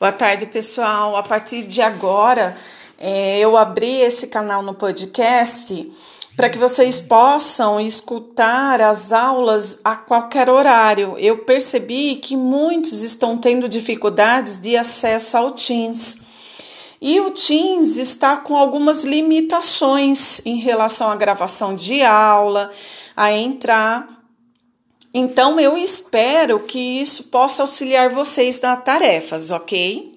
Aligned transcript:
Boa 0.00 0.10
tarde, 0.10 0.46
pessoal. 0.46 1.14
A 1.14 1.22
partir 1.22 1.62
de 1.62 1.80
agora, 1.80 2.56
é, 2.98 3.38
eu 3.38 3.56
abri 3.56 4.00
esse 4.00 4.26
canal 4.26 4.60
no 4.60 4.74
podcast 4.74 5.88
para 6.36 6.48
que 6.48 6.58
vocês 6.58 7.00
possam 7.00 7.80
escutar 7.80 8.80
as 8.80 9.12
aulas 9.12 9.78
a 9.84 9.94
qualquer 9.94 10.50
horário. 10.50 11.16
Eu 11.16 11.44
percebi 11.44 12.16
que 12.16 12.36
muitos 12.36 13.02
estão 13.02 13.38
tendo 13.38 13.68
dificuldades 13.68 14.58
de 14.58 14.76
acesso 14.76 15.36
ao 15.36 15.52
Teams. 15.52 16.18
E 17.00 17.20
o 17.20 17.30
Teams 17.30 17.96
está 17.96 18.36
com 18.36 18.56
algumas 18.56 19.04
limitações 19.04 20.44
em 20.44 20.56
relação 20.56 21.08
à 21.08 21.14
gravação 21.14 21.72
de 21.72 22.02
aula, 22.02 22.68
a 23.16 23.30
entrar. 23.30 24.23
Então, 25.16 25.60
eu 25.60 25.78
espero 25.78 26.58
que 26.58 27.00
isso 27.00 27.24
possa 27.24 27.62
auxiliar 27.62 28.10
vocês 28.10 28.60
nas 28.60 28.82
tarefas, 28.82 29.52
ok? 29.52 30.13